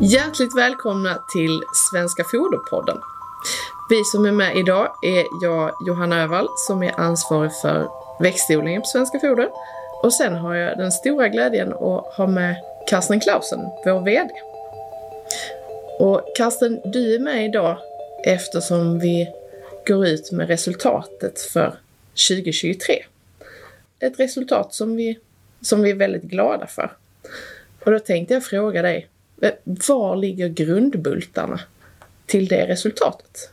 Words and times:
Hjärtligt 0.00 0.56
välkomna 0.56 1.22
till 1.32 1.62
Svenska 1.90 2.24
Foderpodden. 2.24 3.00
Vi 3.90 4.04
som 4.04 4.26
är 4.26 4.32
med 4.32 4.56
idag 4.56 4.88
är 5.02 5.24
jag, 5.42 5.72
Johanna 5.86 6.22
Öval, 6.22 6.48
som 6.56 6.82
är 6.82 7.00
ansvarig 7.00 7.52
för 7.62 7.88
växtodlingen 8.20 8.82
på 8.82 8.86
Svenska 8.86 9.20
Foder. 9.20 9.48
Och 10.02 10.12
sen 10.12 10.34
har 10.34 10.54
jag 10.54 10.78
den 10.78 10.92
stora 10.92 11.28
glädjen 11.28 11.72
att 11.72 12.14
ha 12.16 12.26
med 12.26 12.56
Karsten 12.88 13.20
Clausen, 13.20 13.60
vår 13.84 14.04
VD. 14.04 14.30
Och 15.98 16.22
Karsten, 16.36 16.80
du 16.84 17.14
är 17.14 17.18
med 17.18 17.44
idag 17.44 17.78
eftersom 18.24 18.98
vi 18.98 19.28
går 19.86 20.06
ut 20.06 20.32
med 20.32 20.48
resultatet 20.48 21.40
för 21.40 21.78
2023. 22.28 23.04
Ett 24.00 24.20
resultat 24.20 24.74
som 24.74 24.96
vi, 24.96 25.18
som 25.60 25.82
vi 25.82 25.90
är 25.90 25.94
väldigt 25.94 26.22
glada 26.22 26.66
för. 26.66 26.92
Och 27.84 27.92
då 27.92 27.98
tänkte 27.98 28.34
jag 28.34 28.44
fråga 28.44 28.82
dig, 28.82 29.08
var 29.40 30.14
ligger 30.14 30.64
grundbultarna 30.64 31.58
till 32.28 32.50
det 32.50 32.68
resultatet? 32.68 33.50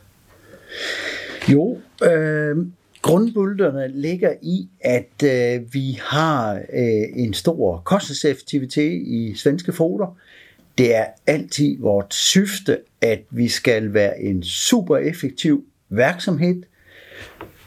Jo, 1.48 1.78
øh, 2.04 2.56
grundbulterne 3.02 3.88
ligger 3.88 4.34
i, 4.42 4.68
at 4.80 5.22
øh, 5.24 5.74
vi 5.74 5.98
har 6.02 6.54
øh, 6.54 7.04
en 7.14 7.34
stor 7.34 7.82
kostnadseffektivitet 7.84 9.02
i 9.06 9.34
svenske 9.36 9.72
foder. 9.72 10.18
Det 10.78 10.94
er 10.94 11.06
altid 11.26 11.76
vort 11.78 12.14
syfte, 12.14 12.78
at 13.00 13.22
vi 13.30 13.48
skal 13.48 13.94
være 13.94 14.20
en 14.20 14.42
super 14.42 14.96
effektiv 14.96 15.64
virksomhed. 15.88 16.62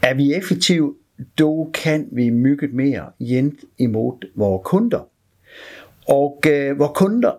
Er 0.01 0.13
vi 0.13 0.33
effektive, 0.33 0.95
då 1.39 1.71
kan 1.73 2.07
vi 2.11 2.29
mycket 2.29 2.73
mere 2.73 3.05
gent 3.19 3.59
imod 3.77 4.27
vores 4.35 4.61
kunder. 4.65 5.09
Og 6.07 6.41
øh, 6.47 6.79
vores 6.79 6.91
kunder 6.95 7.31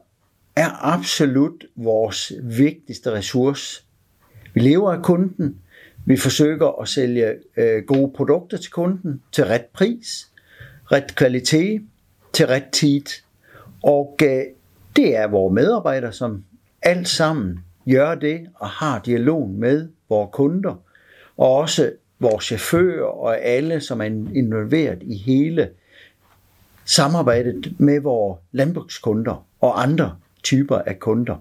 er 0.61 0.95
absolut 0.95 1.65
vores 1.77 2.33
vigtigste 2.43 3.13
ressource. 3.13 3.85
Vi 4.55 4.61
lever 4.61 4.93
af 4.93 5.03
kunden. 5.03 5.59
Vi 6.07 6.17
forsøger 6.17 6.81
at 6.83 6.89
sælge 6.89 7.35
øh, 7.57 7.85
gode 7.85 8.13
produkter 8.17 8.57
til 8.57 8.71
kunden 8.71 9.23
til 9.33 9.45
ret 9.45 9.65
pris, 9.65 10.31
ret 10.93 11.15
kvalitet, 11.15 11.83
til 12.33 12.47
ret 12.47 12.71
tid. 12.73 13.03
Og 13.83 14.19
øh, 14.23 14.43
det 14.97 15.17
er 15.17 15.27
vores 15.27 15.55
medarbejdere, 15.55 16.13
som 16.13 16.45
alt 16.83 17.09
sammen 17.09 17.59
gør 17.91 18.15
det 18.15 18.49
og 18.55 18.69
har 18.69 19.01
dialog 19.01 19.49
med 19.51 19.89
vores 20.09 20.31
kunder, 20.33 20.83
og 21.37 21.55
også 21.55 21.93
vores 22.19 22.45
chauffører 22.45 23.05
og 23.05 23.41
alle, 23.41 23.81
som 23.81 24.01
er 24.01 24.05
involveret 24.35 24.99
i 25.03 25.17
hele 25.17 25.71
samarbejdet 26.85 27.75
med 27.79 28.01
vores 28.01 28.41
landbrugskunder 28.53 29.47
og 29.61 29.83
andre 29.83 30.17
typer 30.43 30.83
af 30.89 30.99
kunder. 30.99 31.37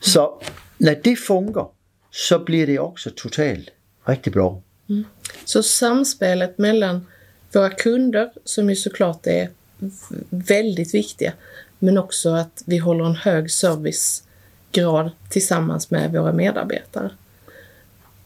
Så 0.00 0.42
når 0.78 0.94
det 1.04 1.18
fungerer, 1.18 1.70
så 2.10 2.38
bliver 2.38 2.66
det 2.66 2.78
också 2.78 3.10
totalt 3.10 3.70
riktigt 4.08 4.32
bra. 4.32 4.62
Mm. 4.88 5.04
Så 5.44 5.62
samspelet 5.62 6.58
mellan 6.58 7.06
våra 7.52 7.70
kunder, 7.70 8.30
som 8.44 8.70
ju 8.70 8.76
såklart 8.76 9.26
är 9.26 9.48
väldigt 10.30 10.94
viktiga, 10.94 11.32
men 11.78 11.98
också 11.98 12.30
att 12.30 12.62
vi 12.66 12.78
håller 12.78 13.04
en 13.04 13.16
hög 13.16 13.50
servicegrad 13.50 15.10
tillsammans 15.28 15.90
med 15.90 16.12
våra 16.12 16.32
medarbetare. 16.32 17.10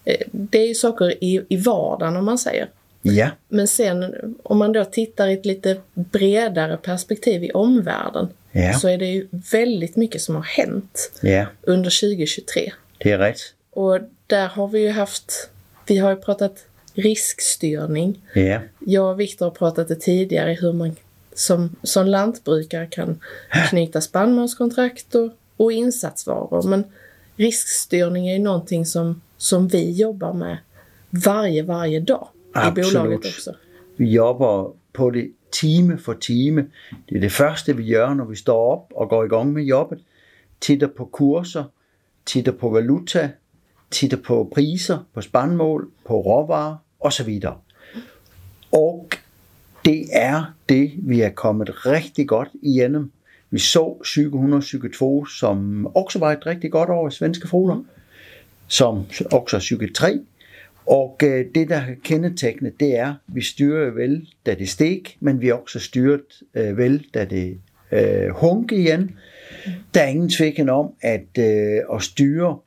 Eh, 0.05 0.27
det 0.31 0.59
är 0.59 0.69
ju 0.69 0.75
saker 0.75 1.25
i, 1.25 1.45
i 1.48 1.56
vardagen 1.56 2.17
om 2.17 2.25
man 2.25 2.39
säger. 2.39 2.69
Ja. 3.03 3.31
Men 3.48 3.69
sen 3.69 4.15
om 4.42 4.59
man 4.59 4.72
då 4.72 4.84
tittar 4.84 5.28
i 5.28 5.33
ett 5.33 5.47
lite 5.47 5.77
bredare 5.95 6.77
perspektiv 6.77 7.45
i 7.45 7.50
omvärlden 7.53 8.28
ja. 8.55 8.72
så 8.72 8.88
är 8.88 8.98
det 8.98 9.06
ju 9.06 9.28
väldigt 9.30 9.97
mycket 9.97 10.22
som 10.22 10.34
har 10.34 10.42
hänt 10.42 11.12
ja. 11.22 11.47
under 11.62 12.00
2023. 12.00 12.72
Det 12.98 13.10
är 13.10 13.19
rätt. 13.19 13.41
Och 13.70 14.00
där 14.27 14.48
har 14.48 14.69
vi 14.69 14.80
ju 14.80 14.91
haft, 14.91 15.50
vi 15.87 15.98
har 15.98 16.10
ju 16.10 16.16
pratat 16.16 16.66
riskstyrning. 16.94 18.20
Ja. 18.34 18.60
Jag 18.78 19.10
och 19.10 19.20
Viktor 19.20 19.47
har 19.47 19.50
pratat 19.50 19.88
det 19.88 19.97
tidigare 19.97 20.56
hur 20.60 20.72
man 20.72 20.97
som, 21.34 21.76
som 21.82 22.06
lantbrukare 22.06 22.87
kan 22.87 23.20
knyta 23.70 24.00
spannmålskontrakt 24.00 25.14
och, 25.14 25.31
och 25.56 25.72
insatsvaror. 25.72 26.62
Men 26.62 26.84
riskstyrning 27.37 28.28
är 28.28 28.32
ju 28.32 28.43
någonting 28.43 28.87
som, 28.87 29.20
som 29.37 29.69
vi 29.69 29.91
jobbar 29.91 30.32
med 30.32 30.59
varje, 31.10 31.62
varje 31.62 32.00
dag 32.00 32.28
Absolut. 32.53 32.88
i 32.88 32.94
bolaget 32.94 33.26
också. 33.26 33.54
Vi 33.97 34.10
jobber 34.10 34.70
på 34.93 35.10
det 35.10 35.28
time 35.54 35.98
for 35.98 36.12
time. 36.12 36.70
Det 37.09 37.16
er 37.16 37.20
det 37.20 37.32
første, 37.32 37.76
vi 37.76 37.92
gør, 37.92 38.15
når 38.15 38.25
vi 38.25 38.37
står 38.37 38.72
op 38.72 38.92
og 38.97 39.09
går 39.09 39.25
i 39.25 39.28
gang 39.28 39.53
med 39.53 39.62
jobbet. 39.62 39.98
Titter 40.60 40.87
på 40.87 41.04
kurser, 41.04 41.65
titter 42.26 42.53
på 42.53 42.70
valuta, 42.70 43.31
titter 43.91 44.16
på 44.16 44.50
priser, 44.54 44.98
på 45.14 45.20
spandmål, 45.20 45.91
på 46.06 46.20
råvarer 46.20 46.76
osv. 47.00 47.43
Og 48.72 49.09
det 49.84 50.06
er 50.12 50.54
det, 50.69 50.93
vi 50.98 51.20
er 51.20 51.31
kommet 51.31 51.87
rigtig 51.87 52.28
godt 52.28 52.48
igennem. 52.62 53.12
Vi 53.50 53.59
så 53.59 54.03
722, 54.04 55.26
som 55.38 55.87
også 55.87 56.19
var 56.19 56.32
et 56.32 56.47
rigtig 56.47 56.72
godt 56.72 56.91
år 56.91 57.09
i 57.09 57.10
svenske 57.10 57.48
foder, 57.48 57.84
som 58.69 59.04
også 59.32 59.59
23 59.59 59.88
og 60.87 61.17
øh, 61.22 61.45
det, 61.55 61.69
der 61.69 61.77
er 61.77 61.95
kendetegnende, 62.05 62.72
det 62.81 62.99
er, 62.99 63.09
at 63.09 63.17
vi 63.27 63.43
styrer 63.43 63.91
vel, 63.91 64.28
da 64.47 64.55
det 64.55 64.69
steg, 64.69 65.03
men 65.21 65.41
vi 65.41 65.47
har 65.47 65.55
også 65.55 65.78
styret 65.78 66.43
øh, 66.55 66.78
vel, 66.78 67.06
da 67.15 67.25
det 67.25 67.59
øh, 67.93 68.28
hunk 68.28 68.72
igen. 68.72 69.17
Der 69.94 70.00
er 70.03 70.06
ingen 70.06 70.31
tvivl 70.31 70.69
om, 70.69 70.93
at 71.00 71.39
øh, 71.39 71.81
at 71.94 72.03
styre 72.03 72.59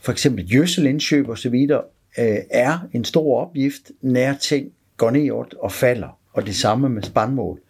for 0.00 0.12
eksempel 0.12 0.48
gjødselindkøb 0.48 1.28
og 1.28 1.38
så 1.38 1.50
videre, 1.50 1.82
øh, 2.18 2.38
er 2.50 2.88
en 2.92 3.04
stor 3.04 3.40
opgift, 3.40 3.90
når 4.00 4.34
ting 4.40 4.72
går 4.96 5.10
ned 5.10 5.56
og 5.58 5.72
falder. 5.72 6.18
Og 6.32 6.46
det 6.46 6.56
samme 6.56 6.88
med 6.88 7.02
spandmål. 7.02 7.60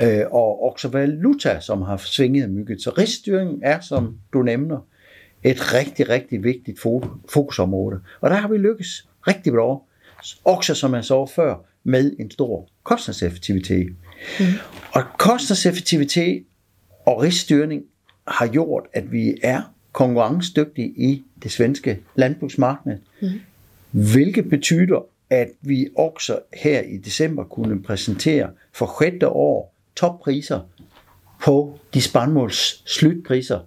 Øh, 0.00 0.22
og 0.30 0.62
også 0.62 0.88
valuta, 0.88 1.60
som 1.60 1.82
har 1.82 1.96
svinget 1.96 2.50
mygget. 2.50 2.82
Så 2.82 2.90
rigsstyringen 2.90 3.60
er, 3.62 3.80
som 3.80 4.18
du 4.32 4.42
nævner, 4.42 4.86
et 5.44 5.74
rigtig, 5.74 6.08
rigtig 6.08 6.44
vigtigt 6.44 6.80
fokusområde. 7.28 8.00
Og 8.20 8.30
der 8.30 8.36
har 8.36 8.48
vi 8.48 8.56
lykkes 8.56 9.08
rigtig 9.26 9.52
bra. 9.52 9.82
Også 10.44 10.74
som 10.74 10.94
jeg 10.94 11.04
så 11.04 11.26
før, 11.26 11.56
med 11.84 12.16
en 12.18 12.30
stor 12.30 12.68
kostnadseffektivitet. 12.82 13.96
Mm. 14.40 14.46
Og 14.92 15.02
kostnadseffektivitet 15.18 16.44
og 17.06 17.22
rigsstyrning 17.22 17.82
har 18.28 18.46
gjort, 18.46 18.86
at 18.92 19.12
vi 19.12 19.34
er 19.42 19.62
konkurrencedygtige 19.92 20.88
i 20.88 21.22
det 21.42 21.52
svenske 21.52 22.00
landbrugsmarked. 22.14 22.98
Mm. 23.22 23.28
Hvilket 23.90 24.50
betyder, 24.50 25.06
at 25.30 25.48
vi 25.60 25.88
også 25.96 26.38
her 26.54 26.80
i 26.80 26.96
december 26.96 27.44
kunne 27.44 27.82
præsentere 27.82 28.50
for 28.72 28.96
sjette 28.98 29.28
år 29.28 29.74
toppriser 29.96 30.60
på 31.44 31.78
de 31.94 32.02
spandmåls 32.02 32.82
slutpriser, 32.86 33.60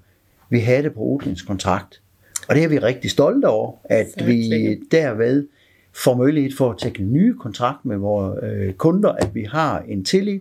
vi 0.49 0.59
havde 0.59 0.89
på 0.89 0.99
odlingskontrakt. 0.99 2.01
Og 2.47 2.55
det 2.55 2.63
er 2.63 2.67
vi 2.67 2.79
rigtig 2.79 3.11
stolte 3.11 3.45
over, 3.45 3.71
at 3.83 4.07
vi 4.25 4.75
derved 4.91 5.47
får 5.93 6.15
mulighed 6.15 6.51
for 6.57 6.71
at 6.71 6.77
tage 6.77 7.03
nye 7.03 7.33
kontrakt 7.33 7.85
med 7.85 7.97
vores 7.97 8.39
øh, 8.43 8.73
kunder, 8.73 9.09
at 9.09 9.35
vi 9.35 9.43
har 9.43 9.79
en 9.87 10.05
tillid 10.05 10.39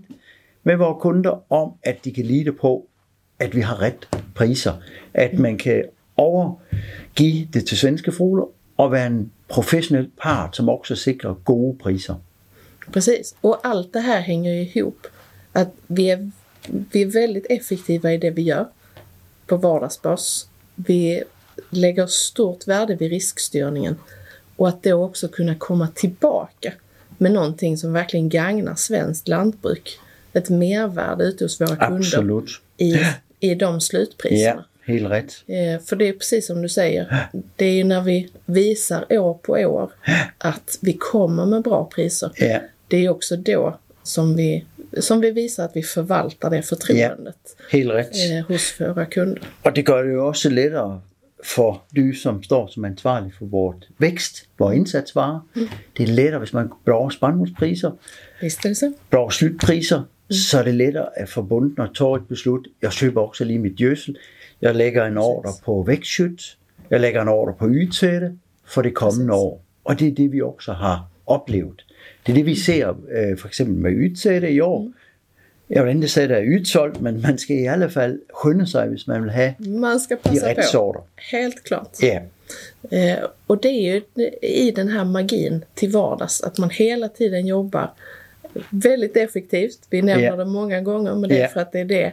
med 0.63 0.77
vores 0.77 1.03
kunder 1.03 1.53
om, 1.53 1.73
at 1.83 2.05
de 2.05 2.13
kan 2.13 2.25
lide 2.25 2.53
på, 2.53 2.87
at 3.39 3.57
vi 3.57 3.61
har 3.61 3.83
ret 3.83 4.09
priser. 4.35 4.73
At 5.15 5.39
man 5.39 5.59
kan 5.59 5.85
overgive 6.17 7.49
det 7.53 7.67
til 7.67 7.79
svenske 7.79 8.13
fugler 8.13 8.45
og 8.77 8.93
være 8.93 9.07
en 9.07 9.33
professionel 9.49 10.11
part, 10.23 10.57
som 10.57 10.69
också 10.69 10.97
sikrar 10.97 11.35
gode 11.45 11.79
priser. 11.79 12.15
Precis, 12.93 13.35
och 13.41 13.61
allt 13.63 13.93
det 13.93 14.01
här 14.01 14.21
hänger 14.21 14.53
ihop. 14.53 15.07
Att 15.53 15.75
vi 15.87 16.11
är, 16.11 16.31
vi 16.93 17.03
är 17.03 17.07
väldigt 17.07 17.47
effektiva 17.51 18.13
i 18.13 18.19
det 18.19 18.31
vi 18.31 18.43
gör 18.43 18.67
på 19.47 19.57
vardagsbas. 19.57 20.49
Vi 20.75 21.23
lägger 21.71 22.07
stort 22.07 22.67
värde 22.67 22.95
vid 22.95 23.11
riskstyrningen 23.11 23.97
och 24.57 24.69
att 24.69 24.83
då 24.83 25.05
också 25.05 25.29
kunna 25.29 25.55
komma 25.55 25.89
tillbaka 25.95 26.73
med 27.19 27.33
någonting 27.33 27.79
som 27.79 27.93
verkligen 27.93 28.29
gagnar 28.29 28.75
svenskt 28.75 29.29
lantbruk. 29.29 29.99
Ett 30.33 30.51
mervärde 30.51 31.25
ute 31.25 31.45
hos 31.45 31.61
våra 31.61 31.77
kunder 31.77 31.97
Absolut. 31.97 32.61
i, 32.77 32.97
i 33.41 33.55
de 33.55 33.81
slutpriserna. 33.81 34.65
Ja, 34.85 34.93
helt 34.93 35.11
rätt. 35.11 35.35
Eh, 35.47 35.83
för 35.85 35.97
det 35.97 36.09
är 36.09 36.13
precis 36.13 36.47
som 36.47 36.63
du 36.63 36.69
säger, 36.69 37.29
det 37.57 37.67
är 37.67 37.73
ju 37.73 37.85
när 37.85 38.01
vi 38.01 38.31
visar 38.45 39.13
år 39.13 39.35
på 39.35 39.53
år 39.53 39.91
att 40.39 40.79
vi 40.81 40.93
kommer 40.93 41.47
med 41.47 41.63
bra 41.63 41.91
priser. 41.95 42.31
Ja. 42.35 42.61
Det 42.89 43.05
är 43.05 43.09
också 43.09 43.37
då 43.37 43.79
som 44.03 44.37
vi 44.37 44.65
som 45.01 45.21
vi 45.21 45.31
visar 45.31 45.65
att 45.65 45.77
vi 45.77 45.83
förvaltar 45.83 46.51
det 46.51 46.63
förtroendet 46.63 47.37
ja, 47.59 47.65
helt 47.71 47.91
rätt. 47.91 48.13
Eh, 48.15 48.47
hos 48.49 48.81
våra 48.81 49.07
kunder. 49.07 49.43
Och 49.63 49.73
det 49.73 49.89
gör 49.89 50.05
det 50.05 50.11
ju 50.11 50.21
också 50.21 50.49
lättare 50.49 51.01
for 51.45 51.83
du, 51.91 52.15
som 52.15 52.43
står 52.43 52.67
som 52.67 52.85
ansvarlig 52.85 53.35
for 53.35 53.47
vores 53.47 53.77
vækst, 53.99 54.49
vores 54.59 54.77
indsatsvarer. 54.77 55.41
Mm. 55.55 55.69
Det 55.97 56.09
er 56.09 56.13
lettere, 56.13 56.39
hvis 56.39 56.53
man 56.53 56.69
bruger 56.85 57.11
er 58.71 58.75
så. 58.75 58.93
bruger 59.11 59.31
slutpriser, 59.31 60.03
så 60.31 60.59
er 60.59 60.63
det 60.63 60.75
lettere 60.75 61.19
at 61.19 61.29
forbunde 61.29 61.83
og 61.83 61.95
tage 61.97 62.17
et 62.17 62.29
beslut. 62.29 62.69
Jeg 62.83 62.93
køber 62.93 63.23
også 63.23 63.45
lige 63.45 63.59
mit 63.59 63.81
jødsel. 63.81 64.17
Jeg 64.61 64.75
lægger 64.75 65.07
en 65.07 65.19
ordre 65.19 65.53
på 65.65 65.85
vækstskyt. 65.87 66.57
Jeg 66.91 67.01
lægger 67.01 67.23
en 67.23 67.29
ordre 67.29 67.55
på 67.59 67.69
ydsætte 67.69 68.33
for 68.65 68.83
det 68.83 68.95
kommende 68.95 69.29
Præcis. 69.29 69.43
år. 69.43 69.65
Og 69.85 69.99
det 70.01 70.09
er 70.09 70.15
det, 70.15 70.33
vi 70.33 70.41
også 70.41 70.73
har 70.73 71.09
oplevet. 71.27 71.86
Det 72.27 72.33
er 72.33 72.37
det, 72.37 72.47
vi 72.47 72.55
ser 72.55 72.89
øh, 73.11 73.39
for 73.39 73.49
eksempel 73.49 73.75
med 73.75 73.91
ydsætte 73.93 74.51
i 74.51 74.61
år. 74.61 74.89
Jeg 75.71 75.85
vil 75.87 75.97
ikke 75.97 76.09
sige, 76.09 76.25
at 76.25 76.31
det 76.31 76.37
er 76.39 76.45
ydssolgt, 76.47 77.01
men 77.01 77.23
man 77.23 77.39
skal 77.39 77.57
i 77.57 77.67
alle 77.67 77.91
fald 77.91 78.21
skynde 78.41 78.67
sig, 78.67 78.89
hvis 78.89 79.07
man 79.07 79.23
vil 79.23 79.31
have 79.31 79.55
Man 79.59 80.01
ska 80.01 80.15
de 80.15 80.21
passa 80.29 80.49
rette 80.49 80.63
på. 80.63 80.67
sorter. 80.73 81.01
Helt 81.33 81.65
klart. 81.65 82.03
Ja, 82.03 82.21
Eh, 82.91 83.17
och 83.47 83.61
det 83.63 83.69
är 83.69 83.95
ju 83.95 84.03
i 84.43 84.71
den 84.71 84.89
här 84.89 85.05
magin 85.05 85.65
till 85.75 85.91
vardags 85.93 86.41
att 86.41 86.59
man 86.59 86.71
hela 86.71 87.09
tiden 87.09 87.47
jobbar 87.47 87.91
väldigt 88.71 89.17
effektivt. 89.17 89.79
Vi 89.91 90.03
nämner 90.03 90.25
Ja. 90.27 90.37
det 90.37 90.45
många 90.45 90.81
gånger 90.81 91.15
men 91.15 91.29
det 91.29 91.37
är 91.37 91.41
Ja. 91.43 91.49
för 91.49 91.61
att 91.61 91.73
det 91.73 91.81
är 91.81 91.85
det 91.85 92.13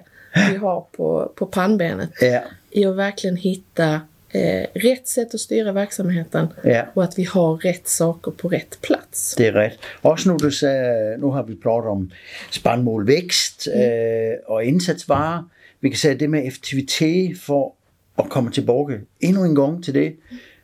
vi 0.52 0.56
har 0.58 0.86
på, 0.92 1.32
på 1.36 1.46
pannbenet. 1.46 2.10
ja, 2.22 2.42
I 2.72 2.86
att 2.86 2.96
verkligen 2.96 3.36
hitta 3.38 4.02
eh, 4.34 4.68
rätt 4.74 5.08
sätt 5.08 5.34
att 5.34 5.40
styra 5.40 5.72
verksamheten 5.72 6.48
ja. 6.64 6.86
och 6.94 7.04
att 7.04 7.20
vi 7.20 7.24
har 7.24 7.56
rätt 7.56 7.88
saker 7.88 8.32
på 8.32 8.48
rätt 8.48 8.82
plats. 8.82 9.36
Det 9.36 9.48
er 9.48 9.54
ret. 9.54 9.80
Også 10.02 10.30
nu, 10.30 10.38
du 10.38 10.52
sagde, 10.52 11.18
nu 11.18 11.32
har 11.32 11.44
vi 11.44 11.56
pratet 11.56 11.90
om 11.90 12.12
spandmål 12.52 13.08
vækst 13.08 13.68
øh, 13.68 14.34
og 14.48 14.64
indsatsvarer. 14.64 15.44
Vi 15.82 15.90
kan 15.90 15.98
sige, 15.98 16.12
at 16.12 16.20
det 16.20 16.30
med 16.30 16.48
effektivitet 16.48 17.38
for 17.38 17.76
at 18.20 18.30
komme 18.30 18.52
tilbage 18.52 19.00
endnu 19.20 19.44
en 19.44 19.56
gang 19.56 19.84
til 19.84 19.94
det, 19.94 20.16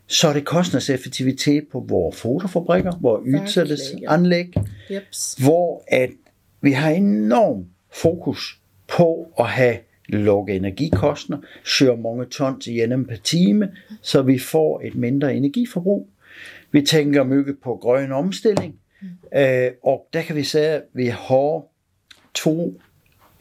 så 0.08 0.28
er 0.28 0.34
det 0.34 0.46
kostnadseffektivitet 0.46 1.64
på 1.72 1.86
vores 1.90 2.16
foderfabrikker, 2.16 2.92
vores 3.02 3.24
ydsættelsesanlæg, 3.28 4.54
Jeps. 4.92 5.36
hvor 5.40 5.84
at 5.88 6.10
vi 6.62 6.72
har 6.72 6.90
enorm 6.90 7.66
fokus 7.92 8.60
på 8.88 9.28
at 9.40 9.46
have 9.46 9.78
lukke 10.18 10.56
energikostnader, 10.56 11.42
søger 11.66 11.96
mange 11.96 12.26
tons 12.26 12.68
igennem 12.68 13.06
per 13.06 13.16
time, 13.24 13.72
så 14.02 14.22
vi 14.22 14.40
får 14.40 14.82
et 14.84 14.96
mindre 14.96 15.36
energiforbrug. 15.36 16.10
Vi 16.72 16.82
tænker 16.82 17.24
mye 17.24 17.56
på 17.64 17.76
grøn 17.82 18.12
omstilling, 18.12 18.76
øh, 19.36 19.72
og 19.84 20.08
der 20.14 20.22
kan 20.22 20.36
vi 20.36 20.44
sige, 20.44 20.64
at 20.64 20.82
vi 20.94 21.06
har 21.06 21.62
to 22.34 22.80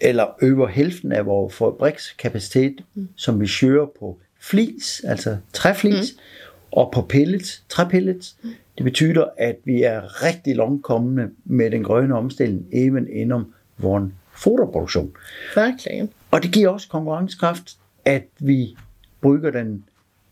eller 0.00 0.24
over 0.42 0.66
helften 0.66 1.12
af 1.12 1.26
vores 1.26 1.54
fabrikskapacitet, 1.54 2.84
som 3.16 3.40
vi 3.40 3.48
kører 3.60 3.86
på 3.98 4.18
flis, 4.40 5.00
altså 5.04 5.36
træflis, 5.52 6.14
mm. 6.14 6.22
og 6.70 6.90
på 6.94 7.02
pellets, 7.02 7.64
træpellets. 7.68 8.36
Det 8.78 8.84
betyder, 8.84 9.24
at 9.38 9.56
vi 9.64 9.82
er 9.82 10.24
rigtig 10.24 10.56
langt 10.56 10.82
kommende 10.82 11.30
med 11.44 11.70
den 11.70 11.84
grønne 11.84 12.14
omstilling, 12.14 12.66
even 12.72 13.08
inden 13.08 13.44
vores 13.78 14.12
foderproduktion. 14.32 15.12
Virkelig. 15.56 16.08
Og 16.38 16.42
det 16.42 16.52
giver 16.52 16.68
også 16.68 16.88
konkurrencekraft, 16.88 17.76
at 18.04 18.22
vi 18.38 18.76
bruger 19.20 19.50
den 19.50 19.84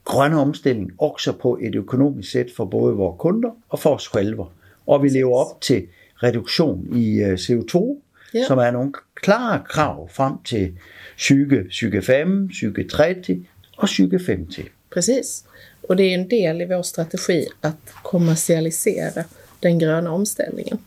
grønne 0.05 0.41
omstilling 0.41 0.93
også 0.99 1.33
på 1.33 1.59
et 1.63 1.75
økonomisk 1.75 2.31
sæt 2.31 2.47
for 2.57 2.65
både 2.65 2.95
vores 2.95 3.17
kunder 3.19 3.51
og 3.69 3.79
for 3.79 3.95
os 3.95 4.11
selv. 4.15 4.39
Og 4.87 5.03
vi 5.03 5.09
lever 5.09 5.37
op 5.37 5.61
til 5.61 5.87
reduktion 6.23 6.97
i 6.97 7.23
øh, 7.23 7.35
CO2, 7.35 8.03
Ja. 8.35 8.45
som 8.47 8.59
er 8.59 8.71
nogle 8.71 8.93
klare 9.15 9.63
krav 9.69 10.09
frem 10.13 10.33
til 10.45 10.79
20, 11.17 11.67
25, 11.81 12.49
2030 12.49 13.45
og 13.77 13.89
2050. 13.89 14.61
Precis. 14.91 15.45
Och 15.89 15.97
det 15.97 16.05
är 16.05 16.15
en 16.15 16.29
del 16.29 16.63
i 16.63 16.65
vår 16.65 16.83
strategi 16.83 17.47
att 17.61 17.93
kommersialisera 18.03 19.25
den 19.61 19.79
gröna 19.79 20.11
omställningen. 20.11 20.79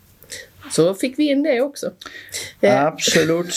Så 0.71 0.93
fick 0.93 1.19
vi 1.19 1.29
in 1.29 1.43
det 1.43 1.61
också. 1.61 1.91
Eh, 2.61 2.85
Absolut. 2.85 3.55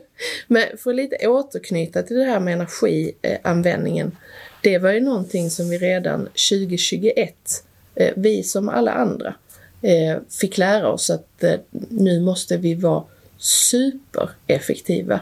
Men 0.46 0.62
för 0.78 0.90
att 0.90 0.96
lite 0.96 1.28
återknyta 1.28 2.02
till 2.02 2.16
det 2.16 2.24
här 2.24 2.40
med 2.40 2.54
energianvändningen. 2.54 4.16
Det 4.62 4.78
var 4.78 4.92
ju 4.92 5.00
någonting 5.00 5.50
som 5.50 5.70
vi 5.70 5.78
redan 5.78 6.20
2021, 6.24 7.34
eh, 7.94 8.12
vi 8.16 8.42
som 8.42 8.68
alla 8.68 8.92
andra, 8.92 9.34
eh, 9.82 10.18
fick 10.40 10.58
lära 10.58 10.88
oss 10.88 11.10
att 11.10 11.44
nu 11.88 12.20
måste 12.20 12.56
vi 12.56 12.74
vara 12.74 13.04
supereffektiva 13.38 15.20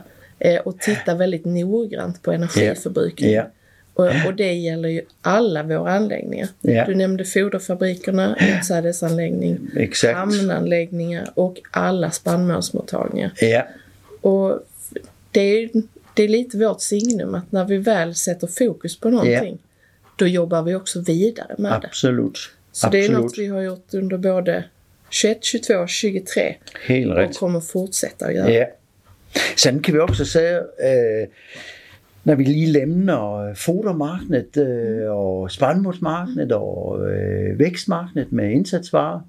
och 0.64 0.81
titta 0.81 1.14
väldigt 1.14 1.44
noggrant 1.44 2.23
på 2.23 2.32
energiförbrukning. 2.32 3.31
Ja. 3.31 3.50
Och, 3.99 4.11
och 4.27 4.35
det 4.35 4.53
gäller 4.53 4.89
ju 4.89 5.03
alla 5.23 5.62
våra 5.62 5.93
anläggningar. 5.93 6.49
Ja. 6.61 6.85
Du 6.87 6.95
nämnde 6.95 7.25
foderfabrikerna, 7.25 8.37
utsädesanläggning, 8.59 9.59
Exakt. 9.77 10.17
hamnanläggningar 10.17 11.29
och 11.35 11.61
alla 11.71 12.11
spannmålsmottagningar. 12.11 13.33
Ja, 13.41 13.62
Och 14.21 14.61
det 15.31 15.41
är, 15.41 15.71
det 16.15 16.23
är 16.23 16.29
lite 16.29 16.59
vårt 16.59 16.81
signum 16.81 17.35
att 17.35 17.53
när 17.53 17.65
vi 17.65 17.77
väl 17.79 18.15
sätter 18.15 18.47
fokus 18.47 19.00
på 19.00 19.11
någonting, 19.11 19.59
då 20.17 20.27
jobbar 20.27 20.62
vi 20.62 20.75
också 20.75 21.00
vidare 21.00 21.55
med 21.59 21.71
det. 21.81 21.87
absolut. 21.87 22.39
Så 22.73 22.89
det 22.89 22.99
är 22.99 23.03
absolut. 23.03 23.23
något 23.23 23.39
vi 23.39 23.47
har 23.47 23.61
gjort 23.62 23.95
under 23.95 24.19
både 24.19 24.65
21, 25.11 25.45
22 25.45 25.75
och 25.75 25.89
23 25.89 26.55
Helt 26.87 27.11
och 27.11 27.17
rätt. 27.17 27.39
kommer 27.39 27.61
fortsätta 27.61 28.27
att 28.27 28.35
göra. 28.35 28.50
Ja. 28.53 28.67
Sen 29.56 29.81
kan 29.81 29.95
vi 29.95 30.00
også 30.00 30.25
sige, 30.25 30.56
øh, 30.59 31.27
når 32.29 32.35
vi 32.35 32.45
lige 32.45 32.73
lemner 32.73 33.53
fodermarkedet 33.55 34.57
øh, 34.57 35.11
og 35.11 35.51
spandmålsmarkedet 35.51 36.53
og 36.53 37.11
øh, 37.11 37.59
vækstmarkedet 37.59 38.33
med 38.33 38.51
indsatsvarer, 38.51 39.21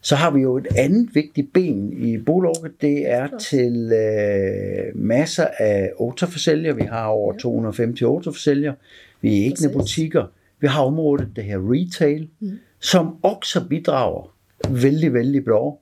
så 0.00 0.16
har 0.16 0.30
vi 0.30 0.40
jo 0.40 0.56
et 0.56 0.66
andet 0.76 1.14
vigtigt 1.14 1.52
ben 1.52 1.92
i 1.92 2.18
bolaget. 2.18 2.72
Det 2.80 3.10
er 3.10 3.28
til 3.40 3.92
øh, 3.92 5.02
masser 5.02 5.46
af 5.58 5.90
autoforsælgere. 6.00 6.76
Vi 6.76 6.82
har 6.82 7.06
over 7.06 7.38
250 7.38 8.02
autoforsælgere. 8.02 8.74
Vi 9.20 9.40
er 9.40 9.44
ikke 9.44 9.70
butikker. 9.72 10.24
Vi 10.60 10.66
har 10.66 10.82
området, 10.82 11.28
det 11.36 11.44
her 11.44 11.58
retail, 11.58 12.28
mm. 12.40 12.50
som 12.80 13.16
også 13.22 13.64
bidrager 13.68 14.34
vældig, 14.68 15.14
vældig 15.14 15.44
bra 15.44 15.76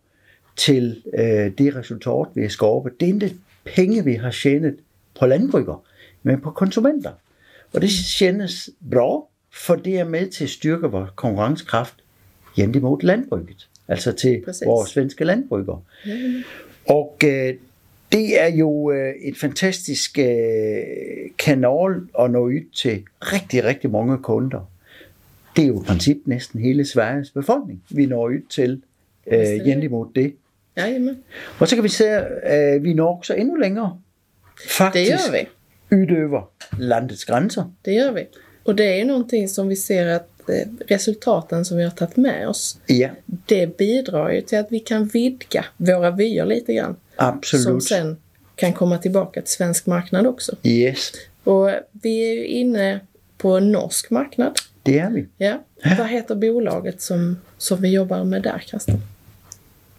til 0.57 1.03
øh, 1.19 1.53
det 1.59 1.77
resultat, 1.77 2.27
vi 2.35 2.43
har 2.43 2.49
skabt. 2.49 3.01
Det 3.01 3.09
er 3.09 3.15
ikke 3.15 3.35
penge, 3.65 4.05
vi 4.05 4.15
har 4.15 4.31
tjent 4.31 4.81
på 5.21 5.27
landbrugere, 5.27 5.79
men 6.23 6.41
på 6.41 6.51
konsumenter. 6.51 7.13
Og 7.73 7.81
det 7.81 7.91
tjenes 8.19 8.71
bra, 8.91 9.23
for 9.51 9.75
det 9.75 9.99
er 9.99 10.05
med 10.05 10.29
til 10.31 10.45
at 10.45 10.51
styrke 10.51 10.87
vores 10.87 11.11
konkurrencekraft 11.17 11.95
gennemod 12.57 13.03
landbruget. 13.03 13.69
Altså 13.89 14.13
til 14.13 14.43
Præcis. 14.45 14.67
vores 14.67 14.91
svenske 14.91 15.25
landbrugere. 15.25 15.81
Og 16.89 17.19
øh, 17.25 17.55
det 18.13 18.41
er 18.41 18.47
jo 18.47 18.91
øh, 18.93 19.15
et 19.23 19.37
fantastisk 19.37 20.19
øh, 20.19 20.27
kanal 21.39 22.01
at 22.21 22.31
nå 22.31 22.39
ud 22.47 22.71
til 22.75 23.05
rigtig, 23.21 23.65
rigtig 23.65 23.91
mange 23.91 24.19
kunder. 24.19 24.71
Det 25.57 25.65
er 25.65 25.69
jo 25.69 25.83
i 25.83 25.85
princip 25.85 26.17
næsten 26.25 26.61
hele 26.61 26.85
Sveriges 26.85 27.31
befolkning, 27.31 27.83
vi 27.91 28.07
når 28.07 28.29
ud 28.29 28.49
til 28.51 28.83
øh, 29.27 29.39
det. 29.39 29.65
gennemod 29.65 30.07
det. 30.15 30.35
Jajamän, 30.77 31.17
Og 31.59 31.69
så 31.69 31.75
kan 31.75 31.85
vi 31.85 31.89
se, 31.89 32.09
at 32.09 32.77
øh, 32.77 32.85
vi 32.85 32.95
når 32.95 33.17
også 33.19 33.35
endnu 33.35 33.55
længere. 33.55 33.99
det 34.63 34.71
Faktisk 34.71 35.13
gör 35.13 35.33
vi. 35.33 35.47
Udøver 35.91 36.43
landets 36.79 37.25
grænser. 37.25 37.65
Det 37.83 37.93
gör 37.93 38.13
vi. 38.13 38.27
Och 38.63 38.75
det 38.75 39.01
är 39.01 39.05
någonting 39.05 39.49
som 39.49 39.69
vi 39.69 39.77
ser 39.77 40.07
att 40.07 40.49
eh, 40.49 40.69
resultaten 40.89 41.65
som 41.65 41.77
vi 41.77 41.85
har 41.85 41.91
tagit 41.91 42.17
med 42.17 42.49
oss, 42.49 42.79
Ja, 42.87 43.09
det 43.47 43.77
bidrar 43.79 44.31
ju 44.31 44.41
till 44.41 44.59
att 44.59 44.73
vi 44.73 44.81
kan 44.81 45.07
vidga 45.07 45.65
våra 45.77 46.11
vyer 46.11 46.47
lite 46.47 46.75
grann. 46.75 46.97
Som 47.17 47.27
absolut. 47.27 47.85
sen 47.85 48.17
kan 48.55 48.73
komma 48.73 48.99
tillbaka 48.99 49.41
till 49.41 49.51
svensk 49.51 49.87
marknad 49.87 50.27
också. 50.27 50.57
Yes, 50.63 51.13
Och 51.45 51.71
vi 51.93 52.31
är 52.31 52.35
ju 52.35 52.47
inne 52.47 53.01
på 53.39 53.61
norsk 53.61 54.11
marknad. 54.11 54.53
det 54.83 54.99
er 54.99 55.11
vi. 55.11 55.27
Ja. 55.39 55.63
Vad 55.99 56.09
heter 56.09 56.35
bolaget 56.35 57.03
som, 57.03 57.37
som 57.59 57.81
vi 57.81 57.89
jobbar 57.89 58.25
med 58.25 58.43
där, 58.43 58.63
Karsten? 58.67 59.01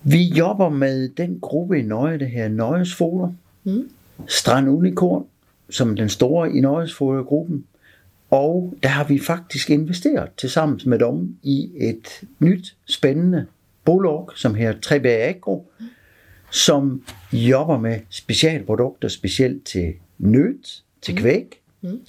Vi 0.01 0.27
jobber 0.29 0.69
med 0.69 1.11
den 1.15 1.39
gruppe 1.39 1.77
i 1.77 1.83
Nøje, 1.83 2.17
det 2.17 2.25
her 2.25 2.49
Nøjesfoder. 2.49 3.35
Mm. 3.65 3.89
Strand 4.27 4.67
Unicorn, 4.69 5.23
som 5.69 5.95
den 5.95 6.09
store 6.09 6.51
i 6.51 6.59
Nøjesfodergruppen. 6.59 7.65
Og 8.29 8.73
der 8.83 8.89
har 8.89 9.03
vi 9.03 9.19
faktisk 9.19 9.69
investeret 9.69 10.29
til 10.37 10.49
sammen 10.49 10.79
med 10.85 10.99
dem 10.99 11.37
i 11.43 11.69
et 11.77 12.21
nyt, 12.39 12.75
spændende 12.85 13.45
bolag, 13.85 14.25
som 14.35 14.55
her 14.55 14.73
3B 14.85 15.07
Agro, 15.07 15.71
som 16.51 17.03
jobber 17.33 17.77
med 17.77 17.99
specialprodukter, 18.09 19.07
specielt 19.07 19.65
til 19.65 19.93
nødt, 20.17 20.83
til 21.01 21.15
kvæg. 21.15 21.61
Mm. 21.81 22.01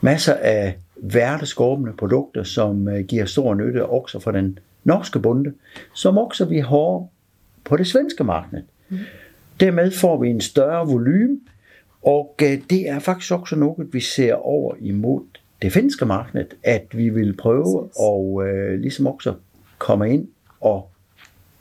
Masser 0.00 0.34
af 0.34 0.78
verdeskåbende 0.96 1.92
produkter, 1.92 2.42
som 2.42 2.88
øh, 2.88 3.04
giver 3.04 3.24
stor 3.24 3.54
nytte 3.54 3.86
også 3.86 4.18
for 4.18 4.30
den 4.30 4.58
norske 4.84 5.18
bonde, 5.18 5.52
som 5.94 6.18
også 6.18 6.44
vi 6.44 6.58
har 6.58 7.06
på 7.64 7.76
det 7.76 7.86
svenske 7.86 8.24
marked. 8.24 8.62
Mm. 8.88 8.98
Dermed 9.60 9.90
får 9.90 10.20
vi 10.20 10.28
en 10.28 10.40
større 10.40 10.86
volumen, 10.86 11.40
og 12.06 12.34
øh, 12.42 12.58
det 12.70 12.88
er 12.88 12.98
faktisk 12.98 13.32
også 13.32 13.56
noget, 13.56 13.88
vi 13.92 14.00
ser 14.00 14.34
over 14.34 14.74
imod 14.80 15.22
det 15.62 15.72
finske 15.72 16.04
marked, 16.06 16.46
at 16.62 16.86
vi 16.92 17.08
vil 17.08 17.36
prøve 17.36 17.88
og 17.96 18.48
øh, 18.48 18.80
ligesom 18.80 19.06
også 19.06 19.34
komme 19.78 20.14
ind 20.14 20.28
og 20.60 20.88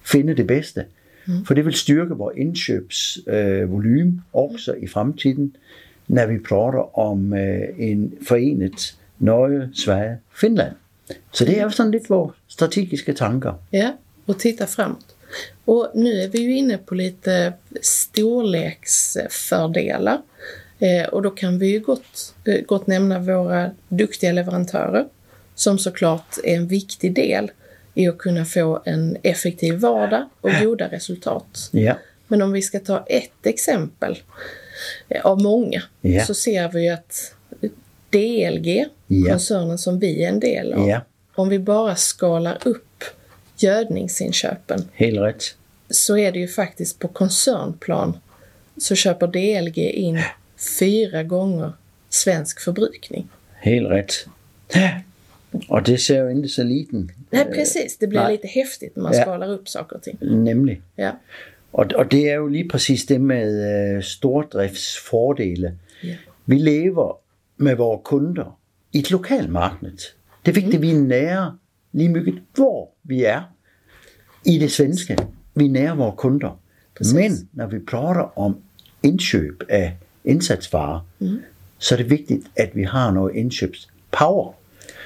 finde 0.04 0.36
det 0.36 0.48
bedste 0.48 0.86
Mm. 1.28 1.46
For 1.46 1.54
det 1.54 1.66
vil 1.66 1.74
styrke 1.74 2.14
vores 2.14 2.38
indkøbsvolumen 2.38 3.62
øh, 3.62 3.72
volumen 3.72 4.22
også 4.34 4.74
i 4.74 4.88
fremtiden, 4.88 5.56
når 6.08 6.26
vi 6.26 6.40
prater 6.40 7.00
om 7.00 7.34
øh, 7.34 7.68
en 7.78 8.14
forenet 8.28 8.98
Norge, 9.20 9.70
Sverige, 9.74 10.18
Finland. 10.42 10.76
Så 11.32 11.46
det 11.46 11.60
är 11.60 11.70
sådan 11.70 11.92
lidt 11.92 12.10
vores 12.10 12.36
strategiska 12.48 13.14
tankar. 13.14 13.60
Ja, 13.74 13.92
och 14.26 14.40
titta 14.40 14.66
framåt. 14.66 15.13
Och 15.66 15.92
nu 15.94 16.22
är 16.22 16.28
vi 16.28 16.40
ju 16.40 16.58
inne 16.58 16.78
på 16.78 16.96
lite 16.96 17.54
storleksfördelar. 17.82 20.22
Eh, 20.80 21.06
och 21.10 21.22
då 21.22 21.30
kan 21.30 21.60
vi 21.60 21.68
ju 21.68 21.80
gott, 21.80 22.34
eh, 22.48 22.62
gott 22.66 22.88
nämna 22.88 23.20
våra 23.20 23.72
duktiga 23.90 24.32
leverantörer 24.32 25.06
som 25.56 25.80
såklart 25.80 26.38
är 26.44 26.56
en 26.56 26.68
viktig 26.68 27.16
del 27.16 27.52
i 27.94 28.08
att 28.08 28.18
kunna 28.18 28.46
få 28.46 28.82
en 28.86 29.18
effektiv 29.24 29.74
vardag 29.74 30.30
och 30.42 30.50
goda 30.62 30.88
resultat. 30.88 31.70
Ja. 31.72 31.98
Men 32.28 32.42
om 32.42 32.52
vi 32.52 32.62
ska 32.62 32.80
ta 32.80 33.04
ett 33.08 33.46
exempel 33.46 34.18
eh, 35.10 35.26
av 35.26 35.42
många 35.42 35.84
Ja. 36.02 36.26
så 36.26 36.34
ser 36.34 36.72
vi 36.72 36.84
ju 36.84 36.90
att 36.90 37.36
DLG, 38.10 38.86
Ja. 39.08 39.30
koncernen 39.32 39.78
som 39.78 40.00
vi 40.00 40.24
är 40.24 40.30
en 40.30 40.40
del 40.40 40.74
av, 40.74 40.88
om 41.36 41.50
vi 41.50 41.60
bara 41.60 41.96
skalar 41.96 42.58
upp 42.66 42.86
gödningsinköpen 43.58 44.80
Helt 44.94 45.20
rätt. 45.20 45.44
så 45.90 46.18
är 46.18 46.32
det 46.32 46.40
ju 46.40 46.48
faktiskt 46.48 47.00
på 47.00 47.08
koncernplan 47.08 48.18
så 48.78 48.96
köper 48.96 49.28
DLG 49.28 49.78
in 49.78 50.20
fyra 50.80 51.24
gånger 51.24 51.72
svensk 52.10 52.60
förbrukning. 52.60 53.30
Helt 53.54 53.90
rätt. 53.90 54.14
Och 55.70 55.84
det 55.84 55.98
ser 55.98 56.24
ju 56.26 56.32
inte 56.32 56.48
så 56.50 56.64
liten. 56.64 57.12
Nej, 57.30 57.46
precis. 57.46 57.98
Det 57.98 58.08
blir 58.08 58.20
nej. 58.20 58.32
lite 58.32 58.48
häftigt 58.48 58.96
när 58.96 59.04
man 59.04 59.14
Ja. 59.14 59.22
skalar 59.22 59.50
upp 59.52 59.70
saker 59.70 59.96
och 59.96 60.02
ting. 60.04 60.18
Nemlig. 60.22 60.82
Ja, 60.96 61.12
Og, 61.72 61.86
og 61.96 62.12
det 62.12 62.30
er 62.30 62.36
jo 62.36 62.48
lige 62.48 62.70
præcis 62.70 63.06
det 63.06 63.22
med 63.22 63.96
øh, 63.98 64.04
stordriftsfordele. 64.04 65.78
Ja. 66.04 66.16
Vi 66.46 66.56
lever 66.56 67.18
med 67.58 67.76
vores 67.76 68.02
kunder 68.06 68.60
i 68.94 69.00
et 69.00 69.12
lokalmarked. 69.12 69.98
Det 70.46 70.52
er 70.52 70.56
vigtigt, 70.56 70.76
at 70.76 70.82
vi 70.82 70.92
er 70.92 71.00
nære 71.00 71.58
lige 71.94 72.10
mygget, 72.10 72.42
hvor 72.56 72.90
vi 73.04 73.24
er 73.24 73.42
i 74.46 74.58
det 74.60 74.72
svenske. 74.72 75.18
Vi 75.56 75.66
er 75.66 75.70
nære 75.70 75.98
vores 75.98 76.16
kunder. 76.18 76.60
Præcis. 76.98 77.14
Men 77.14 77.32
når 77.54 77.68
vi 77.68 77.80
prater 77.80 78.40
om 78.40 78.58
indkøb 79.04 79.64
af 79.70 79.98
indsatsvarer, 80.26 81.08
mm. 81.20 81.38
så 81.78 81.96
er 81.96 81.98
det 81.98 82.10
vigtigt, 82.10 82.42
at 82.56 82.76
vi 82.76 82.84
har 82.84 83.12
noget 83.12 83.36
indkøbspower. 83.36 84.54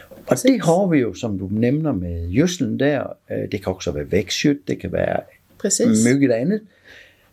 Og 0.10 0.24
Præcis. 0.28 0.52
det 0.52 0.62
har 0.66 0.88
vi 0.88 0.98
jo, 1.00 1.14
som 1.14 1.40
du 1.40 1.48
nævner 1.52 1.92
med 1.92 2.28
jøslen 2.28 2.80
der. 2.80 3.04
Øh, 3.32 3.38
Det 3.52 3.64
kan 3.64 3.74
også 3.74 3.92
være 3.92 4.12
vækstskyt, 4.12 4.68
det 4.68 4.80
kan 4.80 4.92
være 4.92 5.20
precis. 5.60 6.06
mycket 6.14 6.32
andet, 6.32 6.62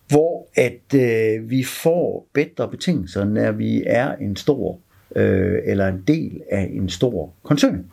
hvor 0.08 0.46
at 0.54 0.94
øh, 0.94 1.50
vi 1.50 1.64
får 1.64 2.26
bedre 2.32 2.70
betingelser, 2.70 3.24
når 3.24 3.52
vi 3.52 3.82
er 3.86 4.14
en 4.16 4.36
stor 4.36 4.78
øh, 5.16 5.58
eller 5.64 5.88
en 5.88 6.04
del 6.08 6.40
af 6.50 6.70
en 6.72 6.88
stor 6.88 7.32
koncern. 7.42 7.86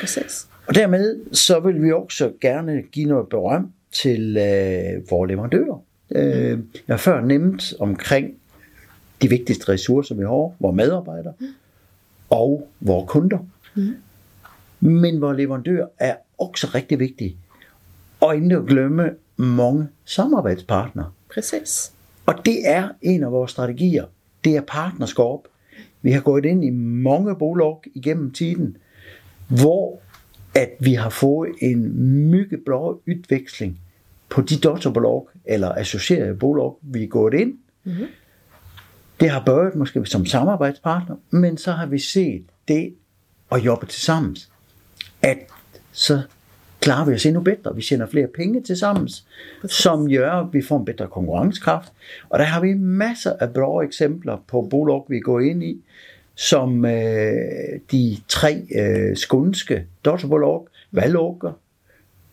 precis. 0.00 0.46
Og 0.66 0.74
dermed 0.74 1.34
så 1.34 1.60
vil 1.60 1.82
vi 1.82 1.92
også 1.92 2.32
gerne 2.40 2.82
give 2.82 3.06
noget 3.06 3.28
berøm 3.28 3.72
til 3.92 4.36
øh, 4.36 5.10
vores 5.10 5.28
leverandører. 5.30 5.82
Øh, 6.10 6.58
jeg 6.88 6.92
har 6.92 6.96
før 6.96 7.20
nævnt 7.20 7.74
omkring 7.80 8.34
de 9.22 9.28
vigtigste 9.28 9.72
ressourcer, 9.72 10.14
vi 10.14 10.22
har, 10.22 10.54
vores 10.60 10.76
medarbejdere 10.76 11.32
og 12.30 12.68
vores 12.80 13.04
kunder. 13.08 13.38
Men 14.80 15.20
vores 15.20 15.36
leverandør 15.36 15.86
er 15.98 16.14
også 16.38 16.70
rigtig 16.74 16.98
vigtig. 16.98 17.36
Og 18.20 18.36
ikke 18.36 18.56
at 18.56 18.66
glemme 18.66 19.10
mange 19.36 19.88
samarbejdspartnere. 20.04 21.10
Precis. 21.34 21.92
Og 22.26 22.34
det 22.46 22.68
er 22.68 22.88
en 23.02 23.22
af 23.24 23.32
vores 23.32 23.50
strategier. 23.50 24.04
Det 24.44 24.56
er 24.56 24.60
partnerskab. 24.60 25.38
Vi 26.02 26.12
har 26.12 26.20
gået 26.20 26.44
ind 26.44 26.64
i 26.64 26.70
mange 26.70 27.36
bolag 27.36 27.76
igennem 27.94 28.30
tiden, 28.30 28.76
hvor 29.48 30.00
at 30.54 30.70
vi 30.80 30.94
har 30.94 31.10
fået 31.10 31.50
en 31.60 31.92
mycket 32.30 32.60
bra 32.66 32.92
udveksling 32.92 33.80
på 34.28 34.42
de 34.42 34.56
dotterbolag 34.56 35.22
eller 35.44 35.72
associerede 35.72 36.34
bolag, 36.34 36.72
vi 36.82 37.02
er 37.02 37.08
gået 37.08 37.34
ind. 37.34 37.58
Mhm. 37.84 38.06
Det 39.20 39.30
har 39.30 39.42
børjet 39.44 39.74
måske 39.74 40.06
som 40.06 40.26
samarbejdspartner, 40.26 41.16
men 41.30 41.58
så 41.58 41.72
har 41.72 41.86
vi 41.86 41.98
set 41.98 42.44
det 42.68 42.94
at 43.52 43.64
jobbe 43.64 43.86
til 43.86 44.02
sammen, 44.02 44.36
at 45.22 45.38
så 45.92 46.22
klarer 46.80 47.06
vi 47.06 47.14
os 47.14 47.26
endnu 47.26 47.40
bedre. 47.40 47.76
Vi 47.76 47.82
tjener 47.82 48.06
flere 48.06 48.26
penge 48.26 48.62
til 48.62 48.76
sammen, 48.76 49.08
som 49.68 50.08
gør, 50.10 50.32
at 50.32 50.46
vi 50.52 50.62
får 50.62 50.78
en 50.78 50.84
bedre 50.84 51.06
konkurrencekraft. 51.06 51.92
Og 52.28 52.38
der 52.38 52.44
har 52.44 52.60
vi 52.60 52.74
masser 52.74 53.32
af 53.40 53.52
bra 53.52 53.82
eksempler 53.82 54.36
på 54.48 54.66
bolag, 54.70 55.02
vi 55.08 55.20
går 55.20 55.40
ind 55.40 55.64
i, 55.64 55.84
som 56.34 56.84
øh, 56.84 57.34
de 57.92 58.16
tre 58.28 58.62
øh, 58.74 59.16
skånske 59.16 59.84
dotterbolag, 60.04 60.60
Valåker, 60.92 61.52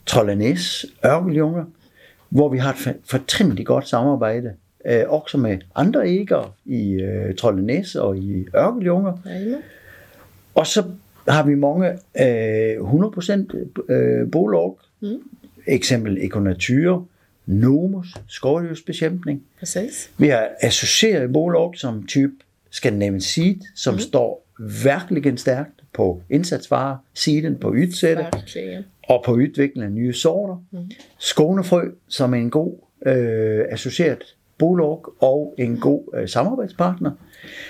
Trollanæs, 0.05 0.86
Ørkeljunger, 1.05 1.65
hvor 2.29 2.50
vi 2.50 2.58
har 2.58 2.74
et 2.74 2.96
fortrindeligt 3.05 3.67
godt 3.67 3.88
samarbejde, 3.88 4.53
øh, 4.86 5.03
også 5.08 5.38
med 5.38 5.58
andre 5.75 6.08
ægger 6.08 6.55
i 6.65 6.93
øh, 6.93 7.36
Trollanæs 7.36 7.96
og 7.96 8.17
i 8.17 8.46
Ørkeljunger. 8.55 9.17
Jajamän. 9.25 9.62
Og 10.55 10.67
så 10.67 10.84
har 11.27 11.43
vi 11.46 11.55
mange 11.55 11.89
øh, 12.22 12.75
100% 12.75 13.91
øh, 13.93 14.31
bolag, 14.31 14.74
Mm. 15.03 15.17
eksempel 15.67 16.17
Econature, 16.25 17.05
Nomus. 17.46 18.08
Precis. 19.60 20.12
Vi 20.17 20.27
har 20.27 20.50
associerede 20.62 21.34
bolag 21.34 21.72
som 21.77 22.05
type 22.08 22.34
Scandinavian 22.72 23.22
Seed, 23.22 23.56
som 23.75 23.94
mm. 23.94 24.00
står 24.00 24.48
virkelig 24.84 25.40
stærkt 25.40 25.82
på 25.94 26.22
indsatsvarer, 26.30 26.98
siden 27.13 27.56
på 27.56 27.70
Verkligen. 27.72 28.84
og 29.10 29.24
på 29.25 29.32
udvikling 29.34 29.84
af 29.86 29.92
nye 29.92 30.13
sorter. 30.13 30.63
Mm. 30.72 30.92
Skånefrø, 31.20 31.90
som 32.08 32.34
er 32.34 32.38
en 32.38 32.50
god 32.50 32.74
øh, 33.06 33.66
associeret 33.70 34.24
bolag 34.58 35.22
og 35.24 35.56
en 35.58 35.78
god 35.78 36.04
øh, 36.16 36.30
samarbejdspartner. 36.30 37.12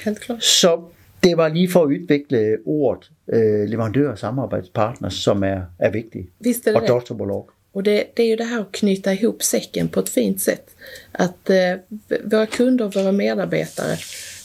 Helt 0.05 0.19
klart. 0.19 0.43
Så 0.43 0.81
det 1.23 1.37
var 1.37 1.47
lige 1.47 1.69
for 1.71 1.81
at 1.81 1.85
udvikle 1.87 2.57
ordet 2.65 3.11
øh, 3.27 3.69
leverandør 3.69 4.11
og 4.11 4.17
samarbejdspartner, 4.19 5.09
som 5.09 5.43
er, 5.43 5.61
er 5.79 5.89
vigtigt. 5.91 6.29
Visst 6.39 6.67
är 6.67 6.71
det 6.71 6.75
Og 6.75 6.81
det. 6.81 6.89
dotterbolag. 6.89 7.45
Och 7.73 7.83
det, 7.83 8.03
det 8.17 8.23
är 8.23 8.27
ju 8.27 8.35
det 8.35 8.43
här 8.43 8.59
att 8.61 8.71
knyta 8.71 9.13
ihop 9.13 9.43
säcken 9.43 9.87
på 9.89 9.99
ett 9.99 10.09
fint 10.09 10.41
sätt. 10.41 10.75
Att 11.11 11.49
eh, 11.49 11.55
v- 12.09 12.17
våra 12.23 12.45
kunder, 12.45 12.91
våra 12.95 13.11
medarbetare, 13.11 13.97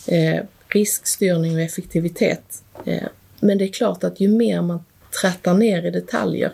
eh, 0.08 0.42
riskstyrning 0.68 1.54
och 1.54 1.62
effektivitet. 1.62 2.62
Eh, 2.84 3.08
men 3.40 3.58
det 3.58 3.64
är 3.64 3.72
klart 3.72 4.04
att 4.04 4.20
ju 4.20 4.28
mer 4.28 4.62
man 4.62 4.84
trattar 5.20 5.54
ner 5.54 5.86
i 5.86 5.90
detaljer 5.90 6.52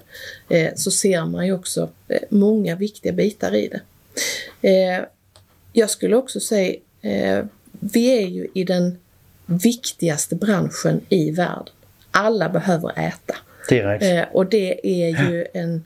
eh, 0.48 0.70
så 0.74 0.90
ser 0.90 1.24
man 1.24 1.46
ju 1.46 1.52
också 1.52 1.88
eh, 2.08 2.20
många 2.28 2.76
viktiga 2.76 3.12
bitar 3.12 3.54
i 3.54 3.68
det. 3.68 3.80
Eh, 4.68 5.04
jag 5.72 5.90
skulle 5.90 6.16
också 6.16 6.40
säga, 6.40 6.74
eh, 7.02 7.44
vi 7.80 8.22
är 8.22 8.26
ju 8.26 8.48
i 8.54 8.64
den 8.64 8.98
viktigaste 9.46 10.36
branschen 10.36 11.00
i 11.08 11.30
världen. 11.30 11.74
Alla 12.10 12.48
behöver 12.48 12.98
äta. 12.98 13.34
Rigtigt. 13.68 14.08
Eh, 14.08 14.24
och 14.32 14.46
det 14.46 14.86
är 14.86 15.08
ju 15.08 15.46
en, 15.54 15.84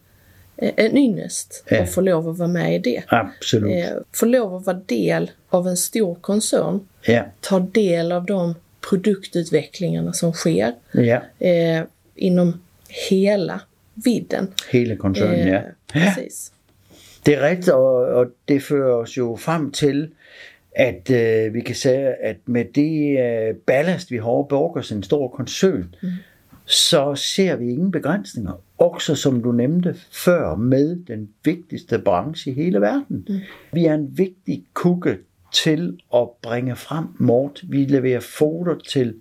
en 0.58 0.96
ynnest 0.96 1.64
Ja. 1.68 1.82
att 1.82 1.90
få 1.94 2.00
lov 2.00 2.28
att 2.28 2.38
vara 2.38 2.48
med 2.48 2.75
i 2.75 2.78
det. 2.78 3.02
Absolut. 3.06 3.84
Eh, 3.84 3.92
få 4.12 4.26
lov 4.26 4.54
att 4.54 4.66
vara 4.66 4.80
del 4.86 5.30
av 5.48 5.68
en 5.68 5.76
stor 5.76 6.14
koncern, 6.14 6.80
Ja, 7.06 7.25
ta 7.40 7.60
del 7.60 8.12
av 8.12 8.26
de 8.26 8.54
produktutvecklingarna 8.80 10.12
som 10.12 10.32
sker 10.32 10.72
ja. 10.92 11.22
eh, 11.38 11.82
inom 12.14 12.60
hela 13.10 13.60
vidden. 13.94 14.48
Hele 14.70 14.96
koncernen, 14.96 15.48
ja. 15.48 15.54
ja. 15.54 15.60
Precis. 16.14 16.52
Det 17.22 17.34
er 17.34 17.42
rigtigt, 17.42 17.68
og, 17.68 17.94
og 17.94 18.26
det 18.48 18.62
fører 18.62 18.94
os 18.94 19.16
jo 19.16 19.36
frem 19.36 19.70
til, 19.70 20.10
at 20.76 21.10
øh, 21.10 21.54
vi 21.54 21.60
kan 21.60 21.75
sige, 21.75 22.14
at 22.25 22.36
med 22.46 22.64
det 22.75 23.18
øh, 23.18 23.54
ballast, 23.66 24.10
vi 24.10 24.16
har 24.16 24.52
os 24.76 24.92
en 24.92 25.02
stor 25.02 25.28
koncern, 25.28 25.94
mm. 26.02 26.08
Så 26.66 27.14
ser 27.14 27.56
vi 27.56 27.70
ingen 27.70 27.90
begrænsninger. 27.90 28.52
Også 28.78 29.14
som 29.14 29.42
du 29.42 29.52
nævnte 29.52 29.96
før, 30.11 30.54
med 30.54 30.96
den 31.06 31.28
vigtigste 31.44 31.99
branche 31.99 32.50
i 32.50 32.54
hele 32.54 32.80
verden. 32.80 33.26
Mm. 33.28 33.38
Vi 33.73 33.85
er 33.85 33.94
en 33.94 34.18
vigtig 34.18 34.64
kukke 34.75 35.18
til 35.52 36.00
at 36.14 36.28
bringe 36.42 36.76
frem 36.76 37.04
mort. 37.18 37.62
Vi 37.68 37.85
leverer 37.85 38.20
foder 38.20 38.78
til 38.88 39.14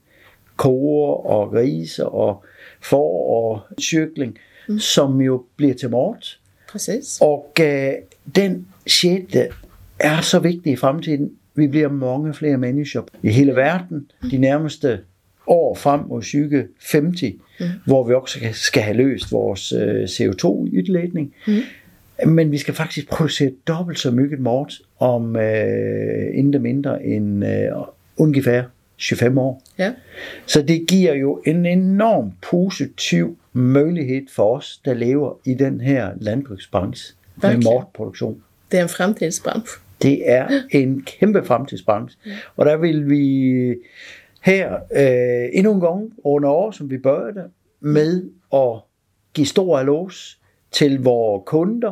koer 0.56 1.26
og 1.26 1.50
grise 1.50 2.10
og 2.10 2.44
får 2.82 3.30
og 3.30 3.62
cykling, 3.82 4.38
mm. 4.70 4.80
som 4.80 5.22
jo 5.22 5.46
bliver 5.56 5.74
til 5.74 5.90
mort. 5.90 6.40
Precis. 6.70 7.20
Og 7.22 7.54
øh, 7.62 7.92
den 8.36 8.68
sjette 8.88 9.48
er 10.00 10.22
så 10.22 10.40
vigtig 10.40 10.74
i 10.74 10.76
fremtiden. 10.76 11.32
Vi 11.56 11.68
bliver 11.68 11.90
mange 11.90 12.34
flere 12.34 12.58
mennesker 12.58 13.02
i 13.24 13.30
hele 13.30 13.56
verden 13.56 14.12
de 14.32 14.38
nærmeste 14.38 15.00
år 15.48 15.76
frem 15.76 16.00
mod 16.00 16.22
2050, 16.22 17.24
mm. 17.60 17.66
hvor 17.86 18.04
vi 18.08 18.14
også 18.14 18.40
skal- 18.54 18.82
have 18.84 18.98
løst 18.98 19.32
vores 19.32 19.72
øh, 19.74 20.04
CO2-udledning. 20.04 21.34
Mm. 21.48 21.62
Men 22.34 22.52
vi 22.52 22.58
skal 22.58 22.74
faktisk 22.74 23.10
producere 23.10 23.52
dobbelt 23.68 24.00
så 24.00 24.12
mycket 24.12 24.40
mat 24.40 24.74
om 25.00 25.36
øh, 25.36 26.38
intet 26.38 26.62
mindre 26.62 27.04
end 27.06 27.46
øh, 27.46 27.72
ungefær 28.18 28.64
25 29.00 29.40
år. 29.42 29.62
Ja. 29.78 29.92
Så 30.46 30.62
det 30.62 30.88
giver 30.88 31.14
jo 31.14 31.42
en 31.46 31.66
enorm 31.66 32.32
positiv 32.52 33.38
mulighed 33.54 34.22
for 34.36 34.58
os, 34.58 34.82
der 34.86 34.94
lever 34.94 35.34
i 35.46 35.54
den 35.54 35.82
her 35.82 36.10
landbrugsbranche 36.22 37.16
med 37.36 37.50
Verkligen. 37.50 37.74
matproduktion. 37.78 38.42
Det 38.72 38.80
är 38.80 38.84
en 38.84 38.90
framtidsbransch. 38.90 39.72
Det 40.02 40.32
er 40.32 40.48
en 40.72 41.02
kæmpe 41.02 41.44
fremtidsbranche. 41.46 42.20
Og 42.56 42.66
der 42.66 42.78
vil 42.78 43.10
vi 43.10 43.76
her 44.46 44.74
øh, 44.74 45.50
endnu 45.54 45.74
en 45.74 45.82
gang 45.82 46.14
under 46.24 46.50
år, 46.50 46.72
som 46.72 46.90
vi 46.90 46.98
børjede 46.98 47.50
med 47.80 48.24
at 48.54 48.82
give 49.34 49.48
stor 49.48 49.80
allos 49.80 50.40
til 50.72 51.04
vores 51.04 51.44
kunder, 51.46 51.92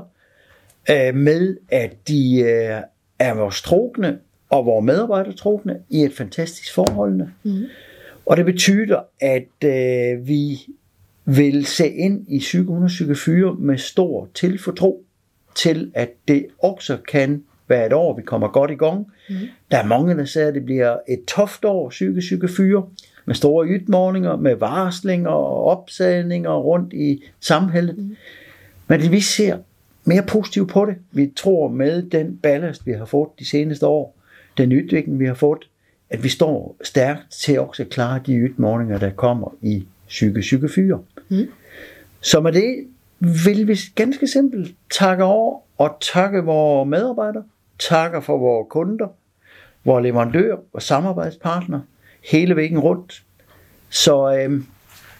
øh, 0.89 1.15
med 1.15 1.57
at 1.71 2.07
de 2.07 2.39
øh, 2.39 2.81
er 3.19 3.33
vores 3.33 3.61
trogne 3.61 4.19
og 4.49 4.65
vores 4.65 4.85
medarbejdere 4.85 5.33
trogne 5.33 5.79
i 5.89 6.03
et 6.03 6.13
fantastisk 6.13 6.73
forhold. 6.73 7.27
Mm. 7.43 7.63
Og 8.25 8.37
det 8.37 8.45
betyder, 8.45 9.01
at 9.19 9.63
øh, 9.65 10.27
vi 10.27 10.59
vil 11.25 11.65
se 11.65 11.89
ind 11.89 12.25
i 12.27 12.39
724 12.39 13.55
med 13.59 13.77
stor 13.77 14.29
tilfortro 14.33 15.03
til, 15.55 15.91
at 15.93 16.09
det 16.27 16.47
også 16.59 16.97
kan 17.07 17.43
et 17.69 17.93
år, 17.93 18.15
vi 18.15 18.21
kommer 18.21 18.47
godt 18.47 18.71
i 18.71 18.75
gang. 18.75 19.07
Mm. 19.29 19.35
Der 19.71 19.77
er 19.77 19.85
mange, 19.85 20.17
der 20.17 20.25
siger, 20.25 20.47
at 20.47 20.53
det 20.53 20.65
bliver 20.65 20.97
et 21.07 21.25
toft 21.25 21.65
år, 21.65 21.89
2024, 21.89 22.85
med 23.25 23.35
store 23.35 23.67
udmålinger, 23.67 24.35
med 24.35 24.55
varslinger 24.55 25.29
og 25.29 25.63
opsagninger 25.63 26.55
rundt 26.55 26.93
i 26.93 27.23
samfundet. 27.39 27.97
Mm. 27.97 28.15
Men 28.87 29.11
vi 29.11 29.19
ser 29.19 29.57
mere 30.05 30.23
positivt 30.27 30.69
på 30.69 30.85
det. 30.85 30.95
Vi 31.11 31.31
tror 31.35 31.67
med 31.67 32.03
den 32.03 32.37
ballast, 32.37 32.85
vi 32.85 32.91
har 32.91 33.05
fået 33.05 33.29
de 33.39 33.45
seneste 33.45 33.87
år, 33.87 34.17
den 34.57 34.73
udvikling, 34.73 35.19
vi 35.19 35.25
har 35.25 35.33
fået, 35.33 35.69
at 36.09 36.23
vi 36.23 36.29
står 36.29 36.77
stærkt 36.83 37.31
til 37.31 37.59
også 37.59 37.83
at 37.83 37.89
klare 37.89 38.21
de 38.25 38.43
udmålinger, 38.43 38.97
der 38.97 39.09
kommer 39.09 39.55
i 39.61 39.85
2024. 40.07 41.03
Mm. 41.29 41.47
Så 42.21 42.39
med 42.39 42.51
det 42.51 42.87
vil 43.45 43.67
vi 43.67 43.77
ganske 43.95 44.27
simpelt 44.27 44.75
takke 44.91 45.23
over 45.23 45.59
og 45.77 45.97
takke 46.13 46.43
vores 46.43 46.89
medarbejdere, 46.89 47.43
takke 47.79 48.21
for 48.21 48.37
vores 48.37 48.67
kunder, 48.69 49.07
vores 49.85 50.03
leverandører 50.03 50.57
og 50.73 50.81
samarbejdspartnere 50.81 51.81
hele 52.31 52.55
vejen 52.55 52.79
rundt. 52.79 53.23
Så 53.89 54.35
øhm, 54.37 54.65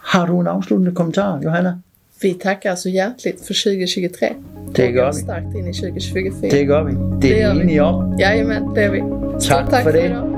har 0.04 0.26
du 0.26 0.40
en 0.40 0.48
afsluttende 0.48 0.96
kommentar, 0.96 1.40
Johanna? 1.44 1.80
Vi 2.22 2.34
tackar 2.44 2.76
så 2.76 2.90
hjärtligt 2.90 3.48
för 3.48 3.54
2023. 3.54 4.28
Det 4.76 4.92
gör 4.92 5.12
vi. 5.12 5.20
starkt 5.20 5.56
in 5.56 5.68
i 5.68 5.74
2024. 5.74 6.52
Det 6.52 6.68
gør 6.68 6.84
vi. 6.84 6.92
Det, 6.92 7.22
Det 7.22 7.42
er 7.42 7.48
gør 7.48 7.54
vi 7.54 7.62
enige 7.62 7.82
om. 7.84 8.20
Jajamän, 8.20 8.74
det 8.76 8.84
är 8.84 8.92
vi. 8.92 9.00
Tak 9.40 9.70
tack 9.70 9.84
for 9.84 9.92
det. 9.92 10.06
idag. 10.06 10.33